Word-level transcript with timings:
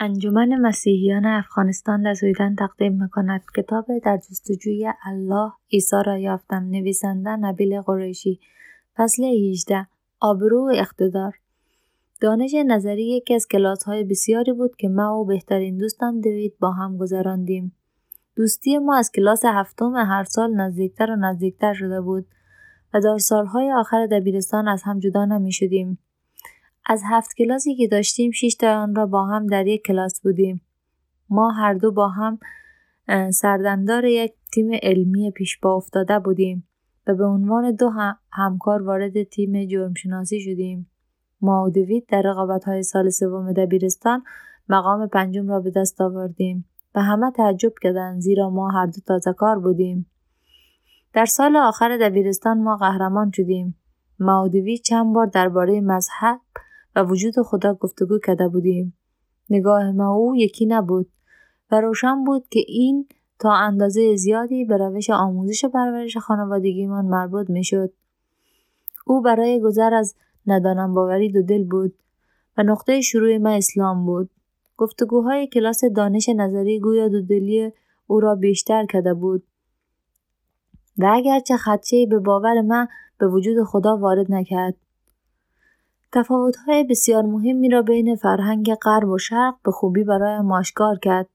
انجمن 0.00 0.60
مسیحیان 0.60 1.26
افغانستان 1.26 2.02
در 2.02 2.14
سویدن 2.14 2.54
تقدیم 2.54 3.02
می‌کند. 3.02 3.40
کتاب 3.56 3.86
در 4.04 4.16
جستجوی 4.16 4.92
الله 5.04 5.52
عیسی 5.72 5.96
را 6.06 6.18
یافتم. 6.18 6.64
نویسنده 6.70 7.30
نبیل 7.30 7.80
قریشی. 7.80 8.40
فصل 8.96 9.24
18 9.24 9.86
آبرو 10.20 10.68
و 10.68 10.72
اقتدار. 10.74 11.34
دانش 12.20 12.54
نظری 12.66 13.16
یکی 13.16 13.34
از 13.34 13.48
کلاس 13.48 13.84
های 13.84 14.04
بسیاری 14.04 14.52
بود 14.52 14.76
که 14.76 14.88
ما 14.88 15.20
و 15.20 15.24
بهترین 15.24 15.78
دوستم 15.78 16.20
دوید 16.20 16.58
با 16.60 16.70
هم 16.70 16.96
گذراندیم. 16.96 17.72
دوستی 18.36 18.78
ما 18.78 18.96
از 18.96 19.10
کلاس 19.12 19.44
هفتم 19.44 19.94
هر 19.96 20.24
سال 20.24 20.54
نزدیکتر 20.54 21.10
و 21.10 21.16
نزدیکتر 21.16 21.74
شده 21.74 22.00
بود 22.00 22.26
و 22.94 23.00
در 23.00 23.18
سالهای 23.18 23.72
آخر 23.72 24.06
دبیرستان 24.06 24.68
از 24.68 24.82
هم 24.82 24.98
جدا 24.98 25.24
نمی 25.24 25.52
شدیم. 25.52 25.98
از 26.86 27.02
هفت 27.10 27.34
کلاسی 27.36 27.74
که 27.74 27.88
داشتیم 27.88 28.30
شش 28.30 28.54
تا 28.54 28.82
آن 28.82 28.94
را 28.94 29.06
با 29.06 29.26
هم 29.26 29.46
در 29.46 29.66
یک 29.66 29.82
کلاس 29.82 30.20
بودیم. 30.20 30.60
ما 31.30 31.50
هر 31.50 31.74
دو 31.74 31.92
با 31.92 32.08
هم 32.08 32.38
سردمدار 33.30 34.04
یک 34.04 34.32
تیم 34.52 34.70
علمی 34.82 35.30
پیش 35.30 35.58
با 35.58 35.76
افتاده 35.76 36.18
بودیم 36.18 36.68
و 37.06 37.14
به 37.14 37.24
عنوان 37.24 37.74
دو 37.74 37.92
همکار 38.32 38.82
وارد 38.82 39.22
تیم 39.22 39.66
جرمشناسی 39.66 40.40
شدیم. 40.40 40.90
ما 41.40 41.64
و 41.64 41.70
دوید 41.70 42.06
در 42.08 42.22
رقابت 42.22 42.64
های 42.64 42.82
سال 42.82 43.10
سوم 43.10 43.52
دبیرستان 43.52 44.22
مقام 44.68 45.08
پنجم 45.08 45.48
را 45.48 45.60
به 45.60 45.70
دست 45.70 46.00
آوردیم 46.00 46.64
و 46.94 47.02
همه 47.02 47.30
تعجب 47.30 47.72
کردند 47.82 48.20
زیرا 48.20 48.50
ما 48.50 48.70
هر 48.70 48.86
دو 48.86 49.00
تازه 49.06 49.32
کار 49.32 49.58
بودیم. 49.58 50.06
در 51.12 51.24
سال 51.24 51.56
آخر 51.56 51.96
دبیرستان 51.96 52.62
ما 52.62 52.76
قهرمان 52.76 53.30
شدیم. 53.30 53.76
ما 54.20 54.44
و 54.44 54.48
دوید 54.48 54.82
چند 54.82 55.14
بار 55.14 55.26
درباره 55.26 55.80
مذهب 55.80 56.40
و 56.96 57.04
وجود 57.04 57.34
خدا 57.42 57.74
گفتگو 57.74 58.18
کرده 58.18 58.48
بودیم. 58.48 58.96
نگاه 59.50 59.92
ما 59.92 60.14
او 60.14 60.36
یکی 60.36 60.66
نبود 60.66 61.08
و 61.70 61.80
روشن 61.80 62.24
بود 62.24 62.48
که 62.50 62.60
این 62.68 63.08
تا 63.38 63.52
اندازه 63.52 64.16
زیادی 64.16 64.64
به 64.64 64.76
روش 64.76 65.10
آموزش 65.10 65.64
و 65.64 65.68
پرورش 65.68 66.16
خانوادگیمان 66.16 67.04
مربوط 67.04 67.50
می‌شد. 67.50 67.92
او 69.06 69.22
برای 69.22 69.60
گذر 69.60 69.94
از 69.94 70.14
ندانم 70.46 70.94
باوری 70.94 71.32
دو 71.32 71.42
دل 71.42 71.64
بود 71.64 71.94
و 72.58 72.62
نقطه 72.62 73.00
شروع 73.00 73.36
ما 73.36 73.50
اسلام 73.50 74.06
بود. 74.06 74.30
گفتگوهای 74.76 75.46
کلاس 75.46 75.84
دانش 75.84 76.28
نظری 76.28 76.80
گویا 76.80 77.08
دودلی 77.08 77.72
او 78.06 78.20
را 78.20 78.34
بیشتر 78.34 78.86
کرده 78.86 79.14
بود 79.14 79.42
و 80.98 81.10
اگرچه 81.14 81.56
خدشه 81.56 82.06
به 82.06 82.18
باور 82.18 82.60
من 82.60 82.88
به 83.18 83.28
وجود 83.28 83.64
خدا 83.64 83.96
وارد 83.96 84.32
نکرد 84.32 84.76
تفاوت‌های 86.14 86.84
بسیار 86.84 87.22
مهمی 87.22 87.68
را 87.68 87.82
بین 87.82 88.16
فرهنگ 88.16 88.74
غرب 88.74 89.08
و 89.08 89.18
شرق 89.18 89.54
به 89.64 89.70
خوبی 89.70 90.04
برای 90.04 90.52
آشکار 90.52 90.98
کرد. 90.98 91.28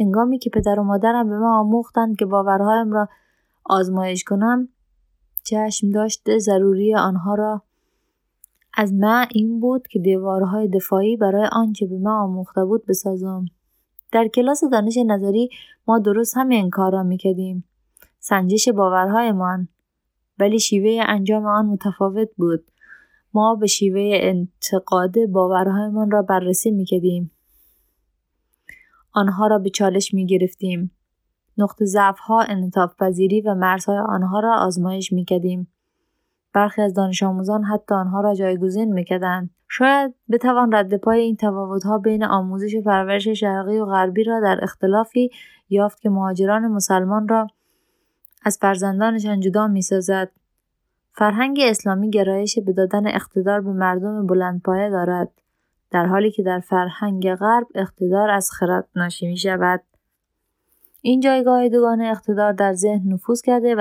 هنگامی 0.00 0.38
که 0.38 0.50
پدر 0.50 0.80
و 0.80 0.82
مادرم 0.82 1.28
به 1.28 1.38
ما 1.38 1.60
آموختند 1.60 2.16
که 2.16 2.26
باورهایم 2.26 2.92
را 2.92 3.08
آزمایش 3.64 4.24
کنم 4.24 4.68
چشم 5.44 5.90
داشته 5.90 6.38
ضروری 6.38 6.94
آنها 6.94 7.34
را. 7.34 7.62
از 8.74 8.92
من 8.92 9.26
این 9.34 9.60
بود 9.60 9.88
که 9.88 9.98
دیوارهای 9.98 10.68
دفاعی 10.68 11.16
برای 11.16 11.48
آنچه 11.52 11.86
به 11.86 11.98
من 11.98 12.10
آموخته 12.10 12.64
بود 12.64 12.86
بسازم. 12.86 13.44
در 14.12 14.28
کلاس 14.28 14.64
دانش 14.64 14.98
نظری 15.06 15.50
ما 15.86 15.98
درست 15.98 16.36
همین 16.36 16.70
کار 16.70 16.92
را 16.92 17.02
می‌کردیم. 17.02 17.64
سنجش 18.20 18.68
باورهایمان 18.68 19.68
ولی 20.38 20.60
شیوه 20.60 21.04
انجام 21.06 21.46
آن 21.46 21.66
متفاوت 21.66 22.28
بود. 22.36 22.64
ما 23.34 23.54
به 23.54 23.66
شیوه 23.66 24.10
انتقاد 24.12 25.26
باورهایمان 25.26 26.10
را 26.10 26.22
بررسی 26.22 26.70
می 26.70 26.84
کردیم. 26.84 27.30
آنها 29.12 29.46
را 29.46 29.58
به 29.58 29.70
چالش 29.70 30.14
می 30.14 30.26
گرفتیم. 30.26 30.90
نقط 31.58 31.82
ضعف 31.82 32.18
ها 32.18 32.46
پذیری 32.98 33.40
و 33.40 33.54
مرزهای 33.54 33.98
آنها 33.98 34.40
را 34.40 34.56
آزمایش 34.56 35.12
می 35.12 35.24
کردیم. 35.24 35.68
برخی 36.52 36.82
از 36.82 36.94
دانش 36.94 37.22
آموزان 37.22 37.64
حتی 37.64 37.94
آنها 37.94 38.20
را 38.20 38.34
جایگزین 38.34 38.92
می‌کردند 38.92 39.50
شاید 39.68 40.14
بتوان 40.30 40.74
رد 40.74 40.96
پای 40.96 41.20
این 41.20 41.36
ها 41.84 41.98
بین 41.98 42.24
آموزش 42.24 42.74
و 42.74 42.82
پرورش 42.82 43.28
شرقی 43.28 43.78
و 43.78 43.86
غربی 43.86 44.24
را 44.24 44.40
در 44.40 44.58
اختلافی 44.62 45.30
یافت 45.68 46.00
که 46.00 46.10
مهاجران 46.10 46.68
مسلمان 46.68 47.28
را 47.28 47.46
از 48.44 48.58
فرزندانشان 48.60 49.40
جدا 49.40 49.66
می‌سازد 49.66 50.30
فرهنگ 51.18 51.60
اسلامی 51.62 52.10
گرایش 52.10 52.58
به 52.58 52.72
دادن 52.72 53.06
اقتدار 53.06 53.60
به 53.60 53.72
مردم 53.72 54.26
بلندپایه 54.26 54.90
دارد 54.90 55.30
در 55.90 56.06
حالی 56.06 56.30
که 56.30 56.42
در 56.42 56.60
فرهنگ 56.60 57.34
غرب 57.34 57.66
اقتدار 57.74 58.30
از 58.30 58.50
خرد 58.50 58.88
ناشی 58.96 59.26
می 59.26 59.36
شود. 59.36 59.82
این 61.02 61.20
جایگاه 61.20 61.68
دوگانه 61.68 62.04
اقتدار 62.04 62.52
در 62.52 62.72
ذهن 62.72 63.12
نفوذ 63.12 63.40
کرده 63.40 63.74
و 63.74 63.80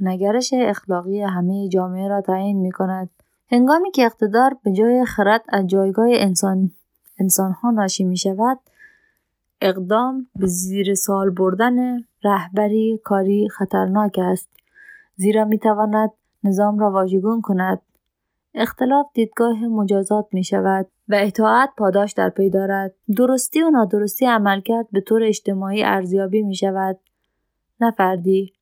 نگرش 0.00 0.50
اخلاقی 0.54 1.20
همه 1.20 1.68
جامعه 1.68 2.08
را 2.08 2.20
تعیین 2.20 2.58
می 2.58 2.70
کند. 2.70 3.10
هنگامی 3.50 3.90
که 3.90 4.04
اقتدار 4.04 4.56
به 4.64 4.72
جای 4.72 5.04
خرد 5.04 5.44
از 5.48 5.66
جایگاه 5.66 6.08
انسان 6.10 6.70
انسانها 7.20 7.70
ناشی 7.70 8.04
می 8.04 8.16
شود، 8.16 8.58
اقدام 9.60 10.26
به 10.36 10.46
زیر 10.46 10.94
سال 10.94 11.30
بردن 11.30 12.04
رهبری 12.24 13.00
کاری 13.04 13.48
خطرناک 13.48 14.18
است. 14.18 14.48
زیرا 15.16 15.44
می 15.44 15.58
تواند 15.58 16.10
نظام 16.44 16.78
را 16.78 16.90
واژگون 16.90 17.40
کند. 17.40 17.82
اختلاف 18.54 19.06
دیدگاه 19.14 19.66
مجازات 19.66 20.28
می 20.32 20.44
شود 20.44 20.86
و 21.08 21.14
اطاعت 21.20 21.70
پاداش 21.78 22.12
در 22.12 22.28
پی 22.28 22.50
دارد. 22.50 22.94
درستی 23.16 23.62
و 23.62 23.70
نادرستی 23.70 24.26
عملکرد 24.26 24.86
به 24.92 25.00
طور 25.00 25.22
اجتماعی 25.22 25.84
ارزیابی 25.84 26.42
می 26.42 26.54
شود 26.54 26.98
نه 27.80 27.90
فردی. 27.90 28.52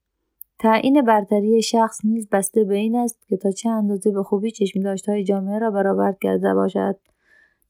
تعیین 0.58 1.02
برتری 1.02 1.62
شخص 1.62 2.04
نیز 2.04 2.28
بسته 2.28 2.64
به 2.64 2.74
این 2.74 2.96
است 2.96 3.28
که 3.28 3.36
تا 3.36 3.50
چه 3.50 3.68
اندازه 3.68 4.10
به 4.10 4.22
خوبی 4.22 4.52
های 5.08 5.24
جامعه 5.24 5.58
را 5.58 5.70
برآورد 5.70 6.18
کرده 6.18 6.54
باشد. 6.54 6.96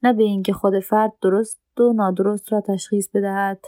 نه 0.03 0.13
به 0.13 0.23
اینکه 0.23 0.53
خود 0.53 0.81
فرد 0.81 1.13
درست 1.23 1.61
و 1.81 1.93
نادرست 1.93 2.53
را 2.53 2.61
تشخیص 2.61 3.09
بدهد. 3.09 3.61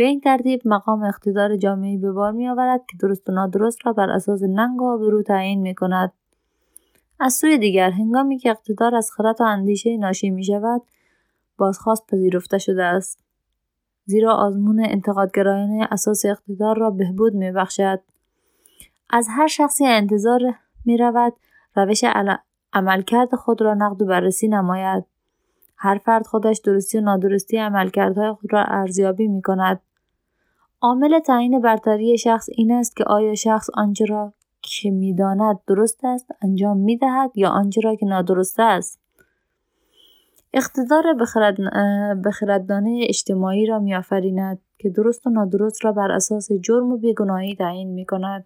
به 0.00 0.06
این 0.06 0.20
ترتیب 0.20 0.60
مقام 0.64 1.02
اقتدار 1.02 1.56
جامعی 1.56 1.98
به 1.98 2.12
بار 2.12 2.32
می 2.32 2.48
آورد 2.48 2.86
که 2.90 2.96
درست 2.96 3.28
و 3.28 3.32
نادرست 3.32 3.78
را 3.86 3.92
بر 3.92 4.10
اساس 4.10 4.42
ننگ 4.42 4.82
و 4.82 4.88
آبرو 4.88 5.22
تعیین 5.22 5.60
می 5.60 5.74
کند. 5.74 6.12
از 7.18 7.34
سوی 7.34 7.58
دیگر 7.58 7.90
هنگامی 7.90 8.38
که 8.38 8.50
اقتدار 8.50 8.94
از 8.94 9.10
خرد 9.12 9.40
و 9.40 9.44
اندیشه 9.44 9.96
ناشی 9.96 10.30
می 10.30 10.44
شود 10.44 10.82
بازخواست 11.56 12.06
پذیرفته 12.06 12.58
شده 12.58 12.84
است. 12.84 13.24
زیرا 14.04 14.34
آزمون 14.34 14.84
انتقادگرایانه 14.84 15.88
اساس 15.90 16.24
اقتدار 16.24 16.78
را 16.78 16.90
بهبود 16.90 17.34
می 17.34 17.52
بخشد. 17.52 18.00
از 19.10 19.26
هر 19.30 19.46
شخصی 19.46 19.86
انتظار 19.86 20.40
می 20.84 20.96
رود 20.96 21.32
روش 21.76 22.04
عملکرد 22.72 23.34
خود 23.34 23.62
را 23.62 23.74
نقد 23.74 24.02
و 24.02 24.06
بررسی 24.06 24.48
نماید. 24.48 25.04
هر 25.76 26.00
فرد 26.04 26.26
خودش 26.26 26.58
درستی 26.58 26.98
و 26.98 27.00
نادرستی 27.00 27.56
عملکردهای 27.56 28.32
خود 28.32 28.52
را 28.52 28.64
ارزیابی 28.64 29.28
می 29.28 29.42
کند. 29.42 29.80
عامل 30.82 31.18
تعیین 31.18 31.60
برتری 31.60 32.18
شخص 32.18 32.48
این 32.52 32.72
است 32.72 32.96
که 32.96 33.04
آیا 33.04 33.34
شخص 33.34 33.70
آنچه 33.74 34.04
را 34.04 34.32
که 34.62 34.90
می‌داند 34.90 35.58
درست 35.66 36.04
است 36.04 36.26
انجام 36.42 36.76
می 36.76 36.96
دهد 36.96 37.30
یا 37.34 37.50
آنچه 37.50 37.80
را 37.80 37.94
که 37.94 38.06
نادرست 38.06 38.60
است 38.60 39.00
اقتدار 40.52 41.14
بخردانه 42.24 43.00
اجتماعی 43.08 43.66
را 43.66 43.78
میآفریند 43.78 44.58
که 44.78 44.90
درست 44.90 45.26
و 45.26 45.30
نادرست 45.30 45.84
را 45.84 45.92
بر 45.92 46.10
اساس 46.10 46.52
جرم 46.52 46.92
و 46.92 46.96
بیگناهی 46.96 47.54
تعیین 47.54 47.88
می 47.88 48.04
کند. 48.04 48.44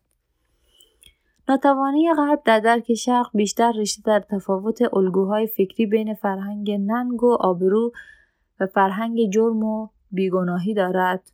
ناتوانی 1.49 2.15
غرب 2.17 2.43
در 2.45 2.61
درک 2.61 2.95
شرق 2.95 3.31
بیشتر 3.35 3.73
رشته 3.73 4.03
در 4.07 4.21
تفاوت 4.21 4.95
الگوهای 4.95 5.47
فکری 5.47 5.87
بین 5.87 6.15
فرهنگ 6.15 6.71
ننگ 6.71 7.23
و 7.23 7.37
آبرو 7.41 7.93
و 8.61 8.67
فرهنگ 8.67 9.31
جرم 9.31 9.63
و 9.63 9.89
بیگناهی 10.11 10.75
دارد. 10.75 11.34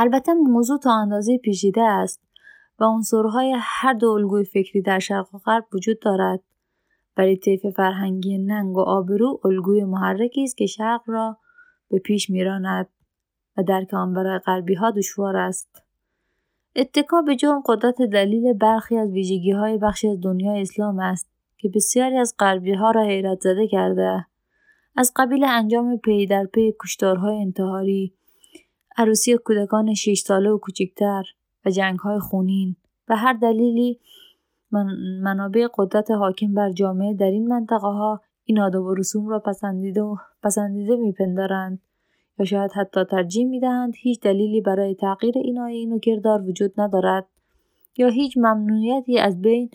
البته 0.00 0.34
موضوع 0.34 0.78
تا 0.78 0.92
اندازه 0.92 1.38
پیچیده 1.38 1.82
است 1.82 2.20
و 2.78 2.84
عنصرهای 2.84 3.56
هر 3.58 3.92
دو 3.92 4.08
الگوی 4.08 4.44
فکری 4.44 4.82
در 4.82 4.98
شرق 4.98 5.34
و 5.34 5.38
غرب 5.38 5.66
وجود 5.72 6.00
دارد. 6.00 6.40
ولی 7.16 7.36
طیف 7.36 7.66
فرهنگی 7.66 8.38
ننگ 8.38 8.76
و 8.76 8.80
آبرو 8.80 9.40
الگوی 9.44 9.84
محرکی 9.84 10.44
است 10.44 10.56
که 10.56 10.66
شرق 10.66 11.02
را 11.06 11.36
به 11.90 11.98
پیش 11.98 12.30
میراند 12.30 12.88
و 13.56 13.62
درک 13.62 13.94
آن 13.94 14.14
برای 14.14 14.38
غربی 14.38 14.74
ها 14.74 14.90
دشوار 14.90 15.36
است. 15.36 15.82
اتکا 16.76 17.22
به 17.22 17.36
جرم 17.36 17.62
قدرت 17.66 18.02
دلیل 18.02 18.52
برخی 18.52 18.96
از 18.96 19.10
ویژگی 19.10 19.50
های 19.50 19.78
بخشی 19.78 20.08
از 20.08 20.20
دنیای 20.20 20.60
اسلام 20.60 20.98
است 20.98 21.30
که 21.56 21.68
بسیاری 21.68 22.16
از 22.16 22.34
غربی 22.38 22.72
ها 22.72 22.90
را 22.90 23.02
حیرت 23.02 23.40
زده 23.40 23.68
کرده. 23.68 24.26
از 24.96 25.12
قبیل 25.16 25.44
انجام 25.44 25.96
پی 25.96 26.26
در 26.26 26.44
پی 26.44 26.74
کشتارهای 26.80 27.42
انتحاری 27.42 28.14
عروسی 28.98 29.36
کودکان 29.36 29.94
شش 29.94 30.20
ساله 30.20 30.50
و 30.50 30.58
کوچکتر 30.58 31.24
و 31.64 31.70
جنگ 31.70 31.98
های 31.98 32.18
خونین 32.18 32.76
و 33.08 33.16
هر 33.16 33.32
دلیلی 33.32 34.00
منابع 35.22 35.68
قدرت 35.78 36.10
حاکم 36.10 36.54
بر 36.54 36.72
جامعه 36.72 37.14
در 37.14 37.26
این 37.26 37.48
منطقه 37.48 37.86
ها 37.86 38.20
این 38.44 38.60
آداب 38.60 38.84
و 38.84 38.94
رسوم 38.94 39.28
را 39.28 39.38
پسندیده 39.38 40.02
و 40.02 40.16
پسندیده 40.42 40.96
میپندارند 40.96 41.80
یا 42.38 42.44
شاید 42.44 42.72
حتی 42.72 43.04
ترجیح 43.04 43.46
می‌دهند 43.46 43.94
هیچ 43.96 44.20
دلیلی 44.20 44.60
برای 44.60 44.94
تغییر 44.94 45.38
این 45.38 45.58
آیین 45.58 45.92
و 45.92 45.98
کردار 45.98 46.42
وجود 46.42 46.80
ندارد 46.80 47.26
یا 47.96 48.08
هیچ 48.08 48.36
ممنوعیتی 48.36 49.18
از 49.18 49.40
بین 49.40 49.70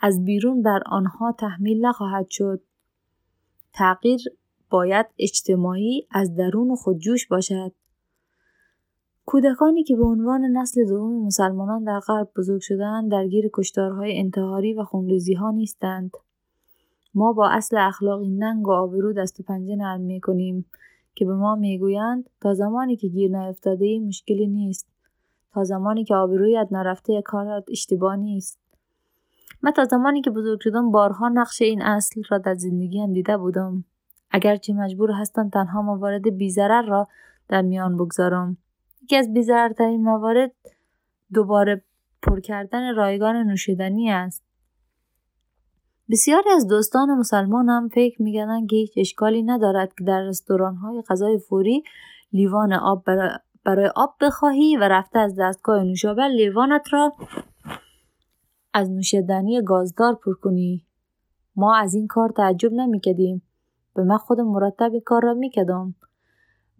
از 0.00 0.24
بیرون 0.24 0.62
بر 0.62 0.80
آنها 0.86 1.32
تحمیل 1.32 1.86
نخواهد 1.86 2.26
شد. 2.30 2.60
تغییر 3.72 4.20
باید 4.70 5.06
اجتماعی 5.18 6.06
از 6.10 6.36
درون 6.36 6.76
خودجوش 6.76 7.26
باشد. 7.26 7.72
کودکانی 9.30 9.84
که 9.84 9.96
به 9.96 10.04
عنوان 10.04 10.40
نسل 10.40 10.84
دوم 10.84 11.26
مسلمانان 11.26 11.84
در 11.84 11.98
غرب 11.98 12.28
بزرگ 12.36 12.60
شدهاند 12.60 13.10
درگیر 13.10 13.50
کشتارهای 13.54 14.18
انتحاری 14.18 14.74
و 14.74 14.84
خونریزی 14.84 15.34
ها 15.34 15.50
نیستند. 15.50 16.10
ما 17.14 17.32
با 17.32 17.48
اصل 17.48 17.76
اخلاقی 17.76 18.28
ننگ 18.28 18.68
و 18.68 18.72
آبرو 18.72 19.12
دست 19.12 19.40
و 19.40 19.42
پنجه 19.42 19.76
نرم 19.76 20.00
می 20.00 20.20
کنیم 20.20 20.66
که 21.14 21.24
به 21.24 21.34
ما 21.34 21.54
می‌گویند 21.54 22.30
تا 22.40 22.54
زمانی 22.54 22.96
که 22.96 23.08
گیر 23.08 23.38
نیفتاده 23.38 23.84
ای 23.84 23.98
مشکلی 23.98 24.46
نیست. 24.46 24.88
تا 25.52 25.64
زمانی 25.64 26.04
که 26.04 26.14
آبرویت 26.14 26.68
نرفته 26.70 27.22
کارت 27.22 27.64
اشتباه 27.70 28.16
نیست. 28.16 28.58
من 29.62 29.70
تا 29.70 29.84
زمانی 29.84 30.20
که 30.20 30.30
بزرگ 30.30 30.60
شدم 30.60 30.90
بارها 30.90 31.28
نقش 31.28 31.62
این 31.62 31.82
اصل 31.82 32.22
را 32.30 32.38
در 32.38 32.54
زندگیم 32.54 33.12
دیده 33.12 33.36
بودم. 33.36 33.84
اگرچه 34.30 34.72
مجبور 34.72 35.10
هستم 35.12 35.48
تنها 35.48 35.82
موارد 35.82 36.36
بیزرر 36.36 36.82
را 36.82 37.06
در 37.48 37.62
میان 37.62 37.96
بگذارم. 37.96 38.56
یکی 39.08 39.16
از 39.16 39.32
بیزررترین 39.32 40.02
موارد 40.02 40.52
دوباره 41.34 41.84
پر 42.22 42.40
کردن 42.40 42.94
رایگان 42.94 43.36
نوشیدنی 43.36 44.10
است. 44.10 44.42
بسیاری 46.10 46.50
از 46.50 46.66
دوستان 46.66 47.10
مسلمان 47.10 47.68
هم 47.68 47.88
فکر 47.88 48.22
می‌کردن 48.22 48.66
که 48.66 48.76
هیچ 48.76 48.92
اشکالی 48.96 49.42
ندارد 49.42 49.94
که 49.94 50.04
در 50.04 50.20
رستوران 50.20 50.74
های 50.74 51.02
غذای 51.02 51.38
فوری 51.38 51.82
لیوان 52.32 52.72
آب 52.72 53.04
برای, 53.64 53.90
آب 53.96 54.14
بخواهی 54.20 54.76
و 54.76 54.88
رفته 54.88 55.18
از 55.18 55.36
دستگاه 55.38 55.84
نوشابه 55.84 56.28
لیوانت 56.28 56.92
را 56.92 57.12
از 58.74 58.90
نوشیدنی 58.90 59.62
گازدار 59.62 60.14
پر 60.14 60.34
کنی. 60.34 60.86
ما 61.56 61.76
از 61.76 61.94
این 61.94 62.06
کار 62.06 62.28
تعجب 62.36 62.72
نمی‌کردیم. 62.72 63.42
به 63.94 64.04
من 64.04 64.16
خود 64.16 64.40
مرتب 64.40 64.98
کار 65.04 65.22
را 65.22 65.34
می‌کردم. 65.34 65.94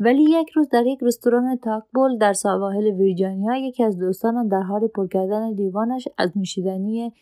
ولی 0.00 0.22
یک 0.22 0.50
روز 0.50 0.68
در 0.68 0.86
یک 0.86 0.98
رستوران 1.02 1.56
تاکبول 1.56 2.18
در 2.18 2.32
سواحل 2.32 2.86
ویرجینیا 2.86 3.56
یکی 3.56 3.84
از 3.84 3.98
دوستانم 3.98 4.48
در 4.48 4.62
حال 4.62 4.86
پر 4.86 5.06
کردن 5.06 5.50
لیوانش 5.50 6.08
از 6.18 6.38
نوشیدنی 6.38 7.12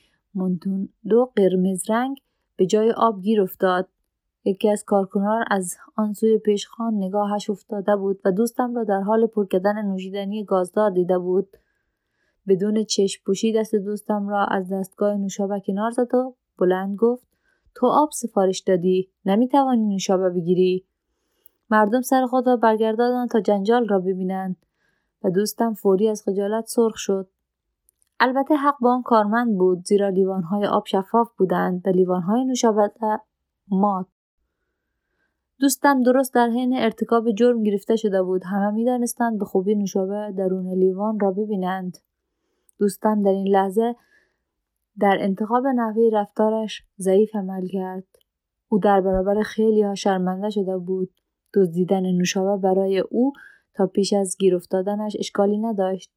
دو 1.08 1.32
قرمز 1.36 1.90
رنگ 1.90 2.16
به 2.56 2.66
جای 2.66 2.90
آب 2.90 3.22
گیر 3.22 3.42
افتاد. 3.42 3.88
یکی 4.44 4.70
از 4.70 4.84
کارکنان 4.84 5.44
از 5.50 5.76
آن 5.96 6.12
سوی 6.12 6.38
پیشخان 6.38 6.94
نگاهش 6.94 7.50
افتاده 7.50 7.96
بود 7.96 8.20
و 8.24 8.32
دوستم 8.32 8.74
را 8.74 8.84
در 8.84 9.00
حال 9.00 9.26
پر 9.26 9.46
کردن 9.46 9.82
نوشیدنی 9.82 10.44
گازدار 10.44 10.90
دیده 10.90 11.18
بود. 11.18 11.48
بدون 12.48 12.84
چشم 12.84 13.22
پوشی 13.26 13.52
دست 13.52 13.74
دوستم 13.74 14.28
را 14.28 14.44
از 14.44 14.72
دستگاه 14.72 15.16
نوشابه 15.16 15.62
کنار 15.66 15.90
زد 15.90 16.14
و 16.14 16.34
بلند 16.58 16.96
گفت 16.96 17.26
تو 17.74 17.86
آب 17.86 18.10
سفارش 18.12 18.60
دادی 18.60 19.10
نمی‌توانی 19.24 19.86
نوشابه 19.86 20.30
بگیری؟ 20.30 20.84
مردم 21.70 22.00
سر 22.00 22.26
خود 22.26 22.46
را 22.46 22.56
برگرداندند 22.56 23.28
تا 23.28 23.40
جنجال 23.40 23.88
را 23.88 23.98
ببینند 23.98 24.56
و 25.24 25.30
دوستم 25.30 25.74
فوری 25.74 26.08
از 26.08 26.22
خجالت 26.22 26.66
سرخ 26.66 26.96
شد. 26.96 27.28
البته 28.20 28.54
حق 28.54 28.76
با 28.80 28.94
آن 28.94 29.02
کارمند 29.02 29.58
بود 29.58 29.84
زیرا 29.84 30.08
لیوانهای 30.08 30.66
آب 30.66 30.86
شفاف 30.86 31.30
بودند 31.38 31.82
و 31.86 31.90
لیوانهای 31.90 32.44
نوشابه 32.44 32.90
مات. 33.68 34.06
دوستم 35.60 36.02
درست 36.02 36.34
در 36.34 36.48
حین 36.48 36.76
ارتکاب 36.78 37.30
جرم 37.30 37.62
گرفته 37.62 37.96
شده 37.96 38.22
بود. 38.22 38.44
همه 38.44 38.70
می‌دانستند 38.70 39.38
به 39.38 39.44
خوبی 39.44 39.74
نوشابه 39.74 40.32
درون 40.36 40.68
لیوان 40.68 41.20
را 41.20 41.30
ببینند. 41.30 41.98
دوستم 42.78 43.22
در 43.22 43.30
این 43.30 43.48
لحظه 43.48 43.94
در 44.98 45.16
انتخاب 45.20 45.66
نحوه 45.66 46.10
رفتارش 46.12 46.82
ضعیف 46.98 47.36
عمل 47.36 47.66
کرد. 47.66 48.06
او 48.68 48.78
در 48.78 49.00
برابر 49.00 49.42
خیلی 49.42 49.82
ها 49.82 49.94
شرمنده 49.94 50.50
شده 50.50 50.78
بود. 50.78 51.10
دزدیدن 51.56 52.00
نوشابه 52.00 52.62
برای 52.62 52.98
او 52.98 53.32
تا 53.74 53.86
پیش 53.86 54.12
از 54.12 54.36
گیر 54.38 54.56
افتادنش 54.56 55.16
اشکالی 55.18 55.58
نداشت 55.58 56.10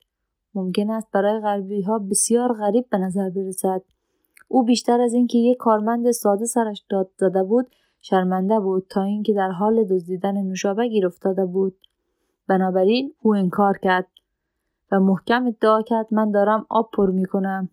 ممکن 0.56 0.90
است 0.90 1.08
برای 1.12 1.40
غربی 1.42 1.82
ها 1.82 2.00
بسیار 2.00 2.54
غریب 2.54 2.90
به 2.90 2.98
نظر 2.98 3.30
برسد 3.30 3.82
او 4.48 4.64
بیشتر 4.64 5.02
از 5.02 5.14
اینکه 5.14 5.38
یک 5.38 5.58
کارمند 5.58 6.12
ساده 6.12 6.46
سرش 6.46 6.86
داد 6.90 7.10
زده 7.18 7.44
بود 7.44 7.68
شرمنده 8.02 8.60
بود 8.60 8.86
تا 8.90 9.04
اینکه 9.04 9.34
در 9.34 9.52
حال 9.52 9.84
دزدیدن 9.84 10.42
نوشابه 10.42 10.88
گیر 10.88 11.06
افتاده 11.06 11.46
بود 11.46 11.76
بنابراین 12.48 13.14
او 13.22 13.36
انکار 13.36 13.78
کرد 13.78 14.08
و 14.92 15.00
محکم 15.00 15.48
ادعا 15.48 15.82
کرد 15.82 16.08
من 16.12 16.32
دارم 16.32 16.66
آب 16.70 16.90
پر 16.94 17.10
می 17.10 17.26
کنم. 17.26 17.70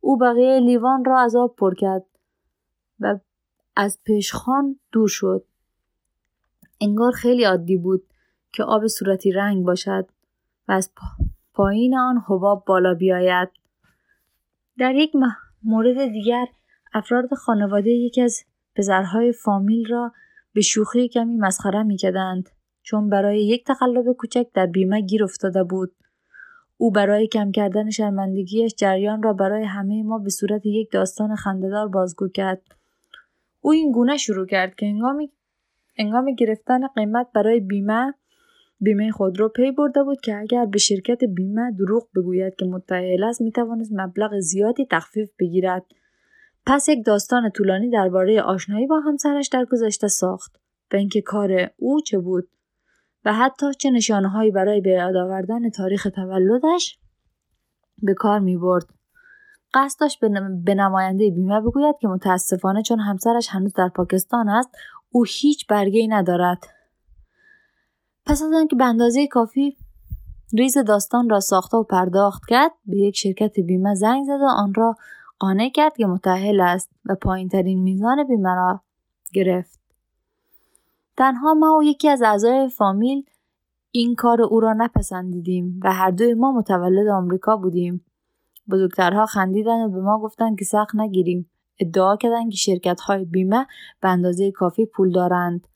او 0.00 0.16
بقیه 0.16 0.60
لیوان 0.60 1.04
را 1.04 1.18
از 1.18 1.36
آب 1.36 1.56
پر 1.56 1.74
کرد 1.74 2.06
و 3.00 3.18
از 3.76 3.98
پیشخان 4.04 4.76
دور 4.92 5.08
شد. 5.08 5.44
انگار 6.80 7.12
خیلی 7.12 7.44
عادی 7.44 7.76
بود 7.76 8.02
که 8.52 8.62
آب 8.62 8.86
صورتی 8.86 9.32
رنگ 9.32 9.64
باشد 9.64 10.08
و 10.68 10.72
از 10.72 10.90
پایین 11.54 11.98
آن 11.98 12.24
حباب 12.26 12.64
بالا 12.66 12.94
بیاید. 12.94 13.48
در 14.78 14.94
یک 14.94 15.12
مورد 15.62 16.06
دیگر 16.06 16.46
افراد 16.94 17.34
خانواده 17.34 17.90
یکی 17.90 18.22
از 18.22 18.44
پسرهای 18.76 19.32
فامیل 19.32 19.88
را 19.88 20.12
به 20.52 20.60
شوخی 20.60 21.08
کمی 21.08 21.36
مسخره 21.36 21.82
می‌کردند 21.82 22.48
چون 22.82 23.08
برای 23.08 23.46
یک 23.46 23.64
تقلب 23.64 24.12
کوچک 24.12 24.46
در 24.54 24.66
بیمه 24.66 25.00
گیر 25.00 25.24
افتاده 25.24 25.64
بود 25.64 25.94
او 26.76 26.90
برای 26.90 27.26
کم 27.26 27.52
کردن 27.52 27.90
شرمندگیش 27.90 28.74
جریان 28.74 29.22
را 29.22 29.32
برای 29.32 29.64
همه 29.64 30.02
ما 30.02 30.18
به 30.18 30.30
صورت 30.30 30.66
یک 30.66 30.90
داستان 30.92 31.36
خندهدار 31.36 31.88
بازگو 31.88 32.28
کرد 32.28 32.62
او 33.60 33.70
این 33.70 33.92
گونه 33.92 34.16
شروع 34.16 34.46
کرد 34.46 34.74
که 34.74 34.86
انگامی 34.86 35.32
انگام 35.98 36.34
گرفتن 36.34 36.86
قیمت 36.86 37.26
برای 37.34 37.60
بیمه 37.60 38.14
بیمه 38.80 39.10
خودرو 39.10 39.48
پی 39.48 39.72
برده 39.72 40.02
بود 40.02 40.20
که 40.20 40.36
اگر 40.36 40.66
به 40.66 40.78
شرکت 40.78 41.24
بیمه 41.24 41.72
دروغ 41.78 42.08
بگوید 42.16 42.54
که 42.54 42.66
متعهل 42.66 43.24
است 43.24 43.40
می‌توانست 43.40 43.92
مبلغ 43.92 44.38
زیادی 44.40 44.86
تخفیف 44.90 45.30
بگیرد 45.38 45.86
پس 46.66 46.88
یک 46.88 47.06
داستان 47.06 47.50
طولانی 47.50 47.90
درباره 47.90 48.42
آشنایی 48.42 48.86
با 48.86 49.00
همسرش 49.00 49.48
در 49.48 49.64
گذشته 49.64 50.08
ساخت 50.08 50.60
و 50.92 50.96
اینکه 50.96 51.22
کار 51.22 51.70
او 51.76 52.00
چه 52.00 52.18
بود 52.18 52.48
و 53.24 53.32
حتی 53.32 53.66
چه 53.74 53.90
نشانههایی 53.90 54.50
برای 54.50 54.80
به 54.80 54.90
یاد 54.90 55.16
آوردن 55.16 55.70
تاریخ 55.70 56.06
تولدش 56.14 56.98
به 58.02 58.14
کار 58.14 58.38
می 58.38 58.56
برد. 58.56 58.84
قصد 59.74 60.00
داشت 60.00 60.20
به 60.64 60.74
نماینده 60.74 61.30
بیمه 61.30 61.60
بگوید 61.60 61.94
که 62.00 62.08
متاسفانه 62.08 62.82
چون 62.82 63.00
همسرش 63.00 63.48
هنوز 63.50 63.74
در 63.74 63.88
پاکستان 63.88 64.48
است 64.48 64.70
او 65.10 65.24
هیچ 65.28 65.66
برگه 65.66 66.06
ندارد. 66.10 66.66
پس 68.26 68.42
از 68.42 68.52
آنکه 68.52 68.76
به 68.76 68.84
اندازه 68.84 69.26
کافی 69.26 69.76
ریز 70.52 70.78
داستان 70.78 71.28
را 71.28 71.40
ساخته 71.40 71.76
و 71.76 71.82
پرداخت 71.82 72.42
کرد 72.48 72.72
به 72.86 72.96
یک 72.96 73.16
شرکت 73.16 73.60
بیمه 73.60 73.94
زنگ 73.94 74.24
زد 74.24 74.40
و 74.40 74.48
آن 74.56 74.74
را 74.74 74.96
قانع 75.38 75.68
کرد 75.68 75.96
که 75.96 76.06
متحل 76.06 76.60
است 76.60 76.90
و 77.04 77.14
پایین 77.14 77.48
ترین 77.48 77.82
میزان 77.82 78.24
بیمه 78.24 78.54
را 78.54 78.80
گرفت. 79.32 79.80
تنها 81.16 81.54
ما 81.54 81.76
و 81.78 81.82
یکی 81.82 82.08
از 82.08 82.22
اعضای 82.22 82.68
فامیل 82.68 83.24
این 83.90 84.14
کار 84.14 84.42
او 84.42 84.60
را 84.60 84.72
نپسندیدیم 84.72 85.80
و 85.84 85.92
هر 85.92 86.10
دوی 86.10 86.34
ما 86.34 86.52
متولد 86.52 87.08
آمریکا 87.08 87.56
بودیم. 87.56 88.04
بزرگترها 88.70 89.26
خندیدند 89.26 89.90
و 89.90 89.94
به 89.94 90.00
ما 90.00 90.18
گفتند 90.18 90.58
که 90.58 90.64
سخت 90.64 90.94
نگیریم. 90.94 91.50
ادعا 91.80 92.16
کردند 92.16 92.50
که 92.50 92.56
شرکت 92.56 93.00
های 93.00 93.24
بیمه 93.24 93.66
به 94.02 94.08
اندازه 94.08 94.50
کافی 94.50 94.86
پول 94.86 95.12
دارند 95.12 95.66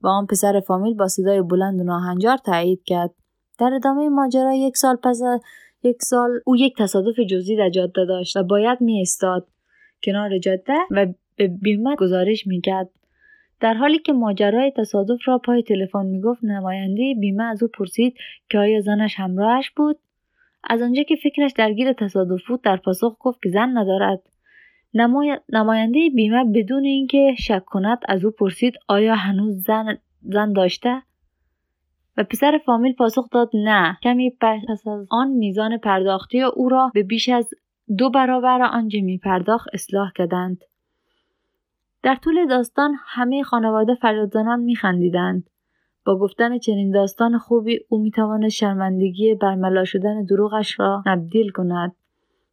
و 0.00 0.08
آن 0.08 0.26
پسر 0.26 0.60
فامیل 0.60 0.94
با 0.94 1.08
صدای 1.08 1.42
بلند 1.42 1.80
و 1.80 1.84
ناهنجار 1.84 2.36
تایید 2.36 2.84
کرد. 2.84 3.14
در 3.58 3.74
ادامه 3.74 4.08
ماجرا 4.08 4.54
یک 4.54 4.76
سال 4.76 4.96
پس 4.96 5.20
یک 5.82 6.02
سال 6.02 6.40
او 6.44 6.56
یک 6.56 6.76
تصادف 6.78 7.20
جزئی 7.20 7.56
در 7.56 7.70
جاده 7.70 8.04
داشت 8.04 8.36
و 8.36 8.42
باید 8.42 8.80
می 8.80 9.02
استاد 9.02 9.48
کنار 10.04 10.38
جاده 10.38 10.74
و 10.90 11.06
به 11.36 11.48
بیمه 11.48 11.96
گزارش 11.96 12.46
می‌کرد. 12.46 12.90
در 13.60 13.74
حالی 13.74 13.98
که 13.98 14.12
ماجرای 14.12 14.72
تصادف 14.76 15.18
را 15.24 15.38
پای 15.38 15.62
تلفن 15.62 16.06
می‌گفت 16.06 16.44
نماینده 16.44 17.14
بیمه 17.20 17.44
از 17.44 17.62
او 17.62 17.68
پرسید 17.68 18.14
که 18.50 18.58
آیا 18.58 18.80
زنش 18.80 19.14
همراهش 19.16 19.70
بود؟ 19.70 19.98
از 20.64 20.82
آنجا 20.82 21.02
که 21.02 21.16
فکرش 21.16 21.52
درگیر 21.52 21.92
تصادف 21.92 22.46
بود 22.48 22.62
در 22.62 22.76
پاسخ 22.76 23.16
گفت 23.20 23.42
که 23.42 23.48
زن 23.48 23.78
ندارد. 23.78 24.22
نماینده 25.52 26.10
بیمه 26.14 26.44
بدون 26.44 26.84
اینکه 26.84 27.34
شک 27.38 27.64
کند 27.64 27.98
از 28.08 28.24
او 28.24 28.30
پرسید 28.30 28.74
آیا 28.88 29.14
هنوز 29.14 29.64
زن, 29.64 29.98
زن 30.22 30.52
داشته؟ 30.52 31.02
و 32.16 32.24
پسر 32.24 32.60
فامیل 32.66 32.92
پاسخ 32.92 33.28
داد 33.30 33.50
نه. 33.54 33.98
کمی 34.02 34.30
پس 34.40 34.60
از 34.68 35.06
آن 35.10 35.28
میزان 35.28 35.78
پرداختی 35.78 36.42
او 36.42 36.68
را 36.68 36.90
به 36.94 37.02
بیش 37.02 37.28
از 37.28 37.50
دو 37.98 38.10
برابر 38.10 38.62
آنچه 38.62 39.00
می 39.00 39.18
پرداخت 39.18 39.68
اصلاح 39.72 40.12
کردند. 40.14 40.64
در 42.02 42.14
طول 42.14 42.46
داستان 42.46 42.94
همه 43.06 43.42
خانواده 43.42 43.94
فریادزنان 43.94 44.60
میخندیدند. 44.60 45.50
با 46.04 46.18
گفتن 46.18 46.58
چنین 46.58 46.90
داستان 46.90 47.38
خوبی 47.38 47.80
او 47.88 48.02
می‌تواند 48.02 48.48
شرمندگی 48.48 49.34
برملا 49.34 49.84
شدن 49.84 50.24
دروغش 50.24 50.80
را 50.80 51.02
تبدیل 51.06 51.50
کند. 51.50 51.96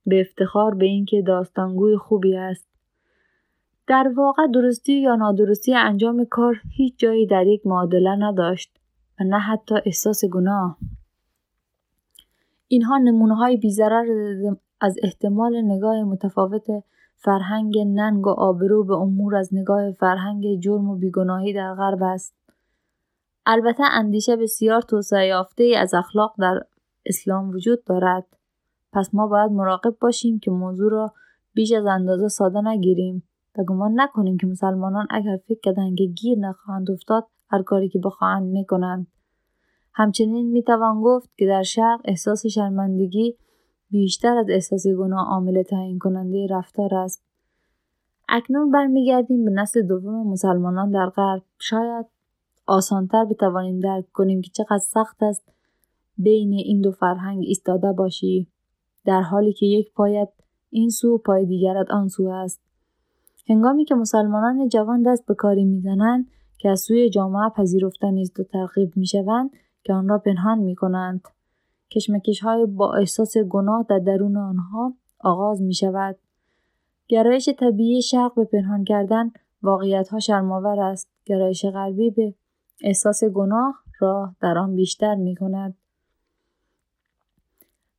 به 0.05 0.21
افتخار 0.21 0.75
به 0.75 0.85
اینکه 0.85 1.21
داستانگوی 1.21 1.97
خوبی 1.97 2.35
است. 2.35 2.67
در 3.87 4.11
واقع 4.15 4.47
درستی 4.53 5.01
یا 5.01 5.15
نادرستی 5.15 5.73
انجام 5.73 6.25
کار 6.25 6.61
هیچ 6.71 6.99
جایی 6.99 7.27
در 7.27 7.47
یک 7.47 7.67
معادله 7.67 8.15
نداشت 8.15 8.79
و 9.19 9.23
نه 9.23 9.39
حتی 9.39 9.75
احساس 9.85 10.25
گناه. 10.25 10.77
اینها 12.67 12.97
نمونه 12.97 13.35
های 13.35 13.57
بیزرر 13.57 14.05
از 14.81 14.95
احتمال 15.03 15.61
نگاه 15.61 16.03
متفاوت 16.03 16.67
فرهنگ 17.15 17.77
ننگ 17.77 18.27
و 18.27 18.29
آبرو 18.29 18.83
به 18.83 18.93
امور 18.93 19.35
از 19.35 19.49
نگاه 19.53 19.91
فرهنگ 19.91 20.59
جرم 20.59 20.89
و 20.89 20.95
بیگناهی 20.95 21.53
در 21.53 21.75
غرب 21.75 22.03
است. 22.03 22.35
البته 23.45 23.83
اندیشه 23.91 24.35
بسیار 24.35 24.81
توسعه 24.81 25.27
یافته 25.27 25.73
از 25.77 25.93
اخلاق 25.93 26.33
در 26.39 26.59
اسلام 27.05 27.49
وجود 27.49 27.83
دارد. 27.83 28.25
پس 28.93 29.13
ما 29.13 29.27
باید 29.27 29.51
مراقب 29.51 29.95
باشیم 30.01 30.39
که 30.39 30.51
موضوع 30.51 30.91
را 30.91 31.13
بیش 31.53 31.71
از 31.71 31.85
اندازه 31.85 32.27
ساده 32.27 32.61
نگیریم 32.61 33.23
و 33.57 33.63
گمان 33.63 33.93
نکنیم 33.95 34.37
که 34.37 34.47
مسلمانان 34.47 35.07
اگر 35.09 35.37
فکر 35.47 35.59
کردند 35.59 35.97
که 35.97 36.05
گیر 36.05 36.39
نخواهند 36.39 36.91
افتاد 36.91 37.27
هر 37.49 37.63
کاری 37.63 37.89
که 37.89 37.99
بخواهند 37.99 38.43
می‌کنند. 38.43 39.07
همچنین 39.93 40.51
می‌توان 40.51 41.01
گفت 41.01 41.29
که 41.37 41.45
در 41.45 41.63
شرق 41.63 42.01
احساس 42.05 42.45
شرمندگی 42.45 43.37
بیشتر 43.89 44.37
از 44.37 44.45
احساس 44.49 44.87
گناه 44.87 45.27
عامل 45.27 45.63
تعیین 45.63 45.99
کننده 45.99 46.47
رفتار 46.49 46.95
است. 46.95 47.23
اکنون 48.29 48.71
برمیگردیم 48.71 49.45
به 49.45 49.51
نسل 49.51 49.81
دوم 49.81 50.27
مسلمانان 50.27 50.91
در 50.91 51.09
غرب. 51.09 51.41
شاید 51.59 52.05
آسانتر 52.65 53.25
بتوانیم 53.25 53.79
درک 53.79 54.11
کنیم 54.11 54.41
که 54.41 54.49
چقدر 54.53 54.77
سخت 54.77 55.23
است 55.23 55.53
بین 56.17 56.53
این 56.53 56.81
دو 56.81 56.91
فرهنگ 56.91 57.43
ایستاده 57.47 57.91
باشی. 57.91 58.47
در 59.05 59.21
حالی 59.21 59.53
که 59.53 59.65
یک 59.65 59.93
پایت 59.93 60.29
این 60.69 60.89
سو 60.89 61.17
پای 61.17 61.45
دیگرت 61.45 61.91
آن 61.91 62.07
سو 62.07 62.27
است 62.27 62.61
هنگامی 63.49 63.85
که 63.85 63.95
مسلمانان 63.95 64.69
جوان 64.69 65.03
دست 65.03 65.25
به 65.25 65.35
کاری 65.35 65.63
می‌زنند 65.63 66.27
که 66.57 66.69
از 66.69 66.79
سوی 66.79 67.09
جامعه 67.09 67.49
پذیرفته 67.49 68.11
نیست 68.11 68.39
و 68.39 68.43
ترغیب 68.43 68.97
می‌شوند 68.97 69.49
که 69.83 69.93
آن 69.93 70.07
را 70.07 70.17
پنهان 70.17 70.59
می‌کنند 70.59 71.21
کشمکش 71.91 72.39
های 72.39 72.65
با 72.65 72.93
احساس 72.93 73.37
گناه 73.37 73.85
در 73.89 73.99
درون 73.99 74.37
آنها 74.37 74.93
آغاز 75.19 75.61
می 75.61 75.73
شود. 75.73 76.17
گرایش 77.07 77.49
طبیعی 77.49 78.01
شرق 78.01 78.35
به 78.35 78.43
پنهان 78.43 78.83
کردن 78.83 79.31
واقعیت 79.63 80.09
ها 80.09 80.19
شرماور 80.19 80.79
است. 80.79 81.09
گرایش 81.25 81.65
غربی 81.65 82.09
به 82.09 82.33
احساس 82.81 83.23
گناه 83.23 83.75
را 83.99 84.35
در 84.41 84.57
آن 84.57 84.75
بیشتر 84.75 85.15
می 85.15 85.35
کند. 85.35 85.75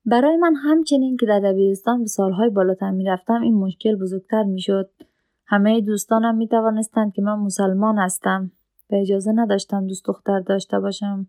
برای 0.07 0.37
من 0.37 0.55
همچنین 0.55 1.17
که 1.17 1.27
در 1.27 1.41
دبیرستان 1.41 2.01
به 2.01 2.07
سالهای 2.07 2.51
بالاتر 2.51 2.91
می 2.91 3.05
رفتم 3.05 3.43
این 3.43 3.55
مشکل 3.55 3.97
بزرگتر 3.97 4.43
می 4.43 4.61
شد. 4.61 4.91
همه 5.47 5.81
دوستانم 5.81 6.37
می 6.37 6.49
توانستند 6.49 7.13
که 7.13 7.23
من 7.23 7.39
مسلمان 7.39 7.99
هستم 7.99 8.51
و 8.91 8.95
اجازه 8.95 9.33
نداشتم 9.33 9.87
دوست 9.87 10.05
دختر 10.05 10.41
داشته 10.41 10.81
باشم. 10.81 11.27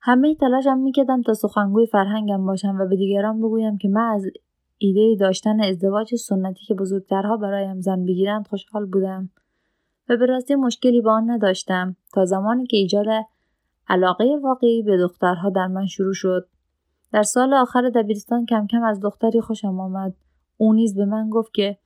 همه 0.00 0.34
تلاشم 0.34 0.78
می‌کردم 0.78 1.22
تا 1.22 1.34
سخنگوی 1.34 1.86
فرهنگم 1.86 2.46
باشم 2.46 2.76
و 2.80 2.86
به 2.88 2.96
دیگران 2.96 3.38
بگویم 3.38 3.78
که 3.78 3.88
من 3.88 4.14
از 4.14 4.26
ایده 4.78 5.16
داشتن 5.20 5.60
ازدواج 5.60 6.14
سنتی 6.14 6.64
که 6.66 6.74
بزرگترها 6.74 7.36
برایم 7.36 7.80
زن 7.80 8.04
بگیرند 8.04 8.46
خوشحال 8.46 8.86
بودم 8.86 9.30
و 10.08 10.16
به 10.16 10.26
راستی 10.26 10.54
مشکلی 10.54 11.00
با 11.00 11.12
آن 11.12 11.30
نداشتم 11.30 11.96
تا 12.12 12.24
زمانی 12.24 12.66
که 12.66 12.76
ایجاد 12.76 13.06
علاقه 13.88 14.24
واقعی 14.42 14.82
به 14.82 14.96
دخترها 14.96 15.50
در 15.50 15.66
من 15.66 15.86
شروع 15.86 16.14
شد 16.14 16.48
در 17.12 17.22
سال 17.22 17.54
آخر 17.54 17.90
دبیرستان 17.90 18.46
کم 18.46 18.66
کم 18.66 18.82
از 18.82 19.00
دختری 19.00 19.40
خوشم 19.40 19.80
آمد. 19.80 20.14
او 20.56 20.72
نیز 20.72 20.94
به 20.94 21.04
من 21.04 21.30
گفت 21.30 21.54
که 21.54 21.78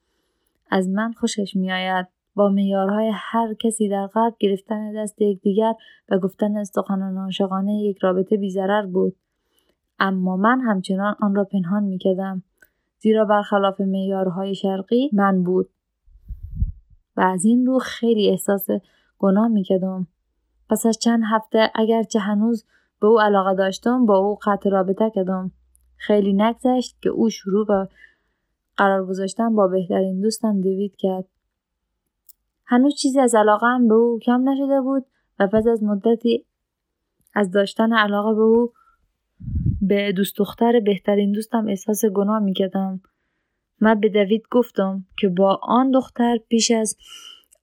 از 0.70 0.88
من 0.88 1.12
خوشش 1.12 1.56
میآید. 1.56 2.06
با 2.34 2.48
میارهای 2.48 3.10
هر 3.14 3.54
کسی 3.54 3.88
در 3.88 4.06
غرب 4.06 4.34
گرفتن 4.38 4.92
دست 4.92 5.22
یکدیگر 5.22 5.74
و 6.08 6.18
گفتن 6.18 6.64
سخنان 6.64 7.18
عاشقانه 7.18 7.74
یک 7.74 7.98
رابطه 7.98 8.36
بیزرر 8.36 8.86
بود. 8.86 9.16
اما 9.98 10.36
من 10.36 10.60
همچنان 10.60 11.16
آن 11.20 11.34
را 11.34 11.44
پنهان 11.44 11.84
می‌کردم. 11.84 12.42
زیرا 12.98 13.24
برخلاف 13.24 13.80
میارهای 13.80 14.54
شرقی 14.54 15.10
من 15.12 15.42
بود. 15.42 15.68
و 17.16 17.20
از 17.20 17.44
این 17.44 17.66
رو 17.66 17.78
خیلی 17.78 18.30
احساس 18.30 18.66
گناه 19.18 19.48
می‌کردم. 19.48 20.06
پس 20.70 20.86
از 20.86 20.98
چند 20.98 21.22
هفته 21.30 21.70
اگرچه 21.74 22.18
هنوز 22.18 22.64
به 23.06 23.10
او 23.10 23.20
علاقه 23.20 23.54
داشتم 23.54 24.06
با 24.06 24.16
او 24.16 24.38
قطع 24.44 24.70
رابطه 24.70 25.10
کردم. 25.14 25.50
خیلی 25.96 26.32
نگذشت 26.32 26.96
که 27.02 27.08
او 27.08 27.30
شروع 27.30 27.66
به 27.66 27.88
قرار 28.76 29.06
گذاشتن 29.06 29.54
با 29.54 29.68
بهترین 29.68 30.20
دوستم 30.20 30.60
دوید 30.60 30.96
کرد. 30.98 31.24
هنوز 32.64 32.94
چیزی 32.94 33.20
از 33.20 33.34
علاقه 33.34 33.66
به 33.88 33.94
او 33.94 34.18
کم 34.18 34.48
نشده 34.48 34.80
بود 34.80 35.06
و 35.38 35.46
پس 35.46 35.66
از 35.66 35.82
مدتی 35.82 36.44
از 37.34 37.50
داشتن 37.50 37.92
علاقه 37.92 38.34
به 38.34 38.42
او 38.42 38.72
به 39.82 40.12
دوست 40.12 40.38
دختر 40.38 40.80
بهترین 40.80 41.32
دوستم 41.32 41.66
احساس 41.68 42.04
گناه 42.04 42.38
می‌کردم. 42.38 43.00
من 43.80 44.00
به 44.00 44.08
دوید 44.08 44.42
گفتم 44.50 45.04
که 45.18 45.28
با 45.28 45.60
آن 45.62 45.90
دختر 45.90 46.38
پیش 46.48 46.70
از 46.70 46.96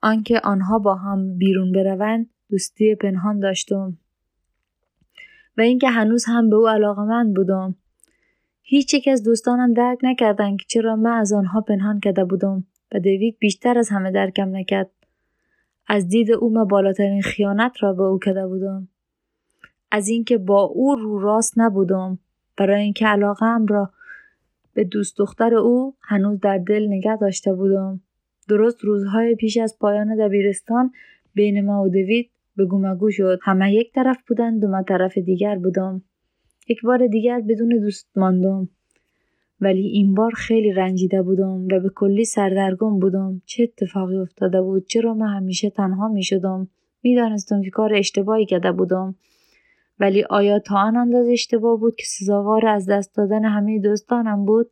آنکه 0.01 0.39
آنها 0.43 0.79
با 0.79 0.95
هم 0.95 1.37
بیرون 1.37 1.71
بروند 1.71 2.29
دوستی 2.49 2.95
پنهان 2.95 3.39
داشتم. 3.39 3.97
و 5.57 5.61
اینکه 5.61 5.89
هنوز 5.89 6.25
هم 6.27 6.49
به 6.49 6.55
او 6.55 6.67
علاقه 6.67 7.01
من 7.01 7.33
بودم. 7.33 7.75
هیچ 8.61 8.93
یک 8.93 9.07
از 9.07 9.23
دوستانم 9.23 9.73
درک 9.73 9.97
نکردند 10.03 10.57
که 10.57 10.65
چرا 10.67 10.95
من 10.95 11.11
از 11.11 11.33
آنها 11.33 11.61
پنهان 11.61 11.99
کرده 11.99 12.25
بودم 12.25 12.63
و 12.91 12.99
دیوید 12.99 13.37
بیشتر 13.39 13.77
از 13.77 13.89
همه 13.89 14.11
درکم 14.11 14.55
نکرد. 14.55 14.91
از 15.87 16.07
دید 16.07 16.31
او 16.31 16.53
من 16.53 16.63
بالاترین 16.63 17.21
خیانت 17.21 17.71
را 17.79 17.93
به 17.93 18.03
او 18.03 18.19
کرده 18.19 18.47
بودم. 18.47 18.87
از 19.91 20.07
اینکه 20.07 20.37
با 20.37 20.61
او 20.61 20.95
رو 20.95 21.19
راست 21.19 21.53
نبودم. 21.57 22.19
برای 22.57 22.81
اینکه 22.81 23.07
علاقه 23.07 23.45
را 23.67 23.89
به 24.73 24.83
دوست 24.83 25.17
دختر 25.17 25.55
او 25.55 25.95
هنوز 26.01 26.39
در 26.39 26.57
دل 26.57 26.87
نگه 26.87 27.15
داشته 27.15 27.53
بودم. 27.53 28.01
درست 28.49 28.83
روزهای 28.83 29.35
پیش 29.35 29.57
از 29.57 29.77
پایان 29.79 30.15
دبیرستان 30.15 30.91
بین 31.33 31.65
ما 31.65 31.83
و 31.83 31.89
دوید 31.89 32.29
به 32.55 32.65
گومگو 32.65 33.11
شد. 33.11 33.39
همه 33.41 33.73
یک 33.73 33.93
طرف 33.93 34.17
بودند 34.27 34.63
و 34.63 34.67
من 34.67 34.83
طرف 34.83 35.17
دیگر 35.17 35.55
بودم. 35.55 36.01
یک 36.69 36.81
بار 36.81 37.07
دیگر 37.07 37.41
بدون 37.41 37.69
دوست 37.69 38.09
ماندم. 38.15 38.69
ولی 39.61 39.87
این 39.87 40.13
بار 40.13 40.31
خیلی 40.31 40.71
رنجیده 40.71 41.21
بودم 41.21 41.67
و 41.71 41.79
به 41.79 41.89
کلی 41.95 42.25
سردرگم 42.25 42.99
بودم. 42.99 43.41
چه 43.45 43.63
اتفاقی 43.63 44.17
افتاده 44.17 44.61
بود؟ 44.61 44.85
چرا 44.85 45.13
من 45.13 45.27
همیشه 45.27 45.69
تنها 45.69 46.07
می 46.07 46.23
شدم؟ 46.23 46.67
می‌دانستم 47.03 47.61
که 47.61 47.69
کار 47.69 47.93
اشتباهی 47.93 48.45
کرده 48.45 48.71
بودم. 48.71 49.15
ولی 49.99 50.23
آیا 50.29 50.59
تا 50.59 50.75
آن 50.75 50.97
انداز 50.97 51.27
اشتباه 51.27 51.79
بود 51.79 51.95
که 51.95 52.03
سزاوار 52.05 52.67
از 52.67 52.89
دست 52.89 53.15
دادن 53.15 53.45
همه 53.45 53.79
دوستانم 53.79 54.45
بود؟ 54.45 54.71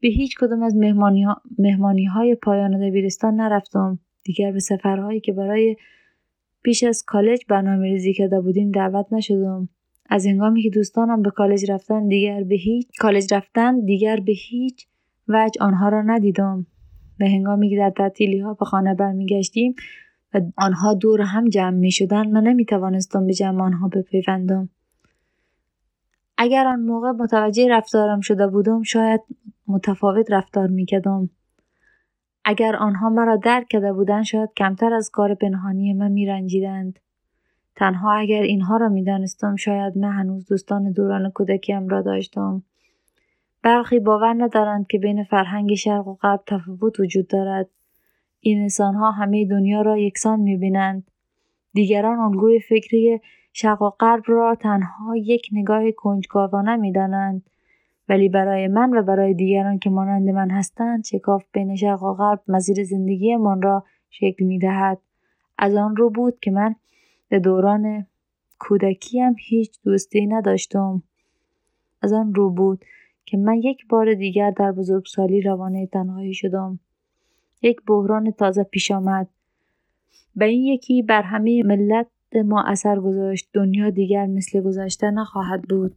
به 0.00 0.08
هیچ 0.08 0.38
کدام 0.38 0.62
از 0.62 0.76
مهمانی, 0.76 1.22
ها... 1.22 1.42
مهمانی 1.58 2.04
های 2.04 2.34
پایان 2.34 2.88
دبیرستان 2.88 3.34
نرفتم. 3.34 3.98
دیگر 4.22 4.52
به 4.52 4.60
سفرهایی 4.60 5.20
که 5.20 5.32
برای 5.32 5.76
پیش 6.62 6.84
از 6.84 7.04
کالج 7.06 7.40
برنامه 7.48 7.88
ریزی 7.88 8.12
کرده 8.12 8.40
بودیم 8.40 8.70
دعوت 8.70 9.06
نشدم. 9.12 9.68
از 10.10 10.26
هنگامی 10.26 10.62
که 10.62 10.70
دوستانم 10.70 11.22
به 11.22 11.30
کالج 11.30 11.70
رفتن 11.70 12.08
دیگر 12.08 12.42
به 12.42 12.54
هیچ 12.54 12.88
کالج 12.98 13.34
رفتن 13.34 13.84
دیگر 13.84 14.16
به 14.16 14.32
هیچ 14.32 14.86
وجه 15.28 15.64
آنها 15.64 15.88
را 15.88 16.02
ندیدم. 16.02 16.66
به 17.18 17.28
هنگامی 17.28 17.70
که 17.70 17.76
در 17.76 17.90
تعطیلی 17.90 18.38
ها 18.38 18.54
به 18.54 18.64
خانه 18.64 18.94
برمیگشتیم 18.94 19.74
و 20.34 20.40
آنها 20.56 20.94
دور 20.94 21.20
هم 21.20 21.48
جمع 21.48 21.76
می 21.76 21.90
شدن 21.90 22.30
من 22.30 22.42
نمی 22.42 22.64
توانستم 22.64 23.26
به 23.26 23.34
جمع 23.34 23.62
آنها 23.62 23.88
بپیوندم. 23.88 24.68
اگر 26.38 26.66
آن 26.66 26.80
موقع 26.80 27.10
متوجه 27.10 27.68
رفتارم 27.68 28.20
شده 28.20 28.46
بودم 28.46 28.82
شاید 28.82 29.20
متفاوت 29.66 30.32
رفتار 30.32 30.66
می 30.66 30.86
کدم. 30.86 31.30
اگر 32.50 32.76
آنها 32.76 33.08
مرا 33.08 33.36
درک 33.36 33.68
کرده 33.68 33.92
بودند 33.92 34.22
شاید 34.22 34.50
کمتر 34.56 34.94
از 34.94 35.10
کار 35.10 35.34
پنهانی 35.34 35.92
من 35.92 36.12
می 36.12 36.26
رنجیدند. 36.26 36.98
تنها 37.76 38.12
اگر 38.12 38.42
اینها 38.42 38.76
را 38.76 38.88
می‌دانستم 38.88 39.56
شاید 39.56 39.98
من 39.98 40.12
هنوز 40.12 40.48
دوستان 40.48 40.92
دوران 40.92 41.30
کودکیم 41.30 41.88
را 41.88 42.02
داشتم. 42.02 42.62
برخی 43.62 44.00
باور 44.00 44.34
ندارند 44.38 44.86
که 44.86 44.98
بین 44.98 45.24
فرهنگ 45.24 45.74
شرق 45.74 46.08
و 46.08 46.14
غرب 46.14 46.42
تفاوت 46.46 47.00
وجود 47.00 47.28
دارد. 47.28 47.68
این 48.40 48.60
انسانها 48.62 49.10
همه 49.10 49.46
دنیا 49.46 49.82
را 49.82 49.98
یکسان 49.98 50.40
می‌بینند. 50.40 51.10
دیگران 51.72 52.18
الگوی 52.18 52.60
فکری 52.60 53.20
شرق 53.52 53.82
و 53.82 53.90
غرب 53.90 54.22
را 54.26 54.54
تنها 54.54 55.16
یک 55.16 55.48
نگاه 55.52 55.90
کنجکاوانه 55.90 56.76
می‌دانند. 56.76 57.49
ولی 58.10 58.28
برای 58.28 58.68
من 58.68 58.98
و 58.98 59.02
برای 59.02 59.34
دیگران 59.34 59.78
که 59.78 59.90
مانند 59.90 60.28
من 60.28 60.50
هستند 60.50 61.04
شکاف 61.04 61.44
بین 61.52 61.76
شرق 61.76 62.02
و 62.02 62.14
غرب 62.14 62.42
مسیر 62.48 62.84
زندگیمان 62.84 63.62
را 63.62 63.84
شکل 64.10 64.44
می 64.44 64.58
دهد. 64.58 64.98
از 65.58 65.74
آن 65.74 65.96
رو 65.96 66.10
بود 66.10 66.38
که 66.40 66.50
من 66.50 66.74
به 67.28 67.38
دوران 67.38 68.06
کودکیم 68.58 69.34
هیچ 69.38 69.78
دوستی 69.84 70.26
نداشتم. 70.26 71.02
از 72.02 72.12
آن 72.12 72.34
رو 72.34 72.50
بود 72.50 72.84
که 73.24 73.36
من 73.36 73.54
یک 73.54 73.88
بار 73.88 74.14
دیگر 74.14 74.50
در 74.50 74.72
بزرگسالی 74.72 75.40
روانه 75.40 75.86
تنهایی 75.86 76.34
شدم. 76.34 76.78
یک 77.62 77.80
بحران 77.86 78.30
تازه 78.30 78.62
پیش 78.62 78.90
آمد. 78.90 79.28
به 80.36 80.44
این 80.44 80.64
یکی 80.64 81.02
بر 81.02 81.22
همه 81.22 81.62
ملت 81.62 82.06
ما 82.44 82.62
اثر 82.62 83.00
گذاشت 83.00 83.48
دنیا 83.52 83.90
دیگر 83.90 84.26
مثل 84.26 84.60
گذشته 84.60 85.10
نخواهد 85.10 85.62
بود 85.62 85.96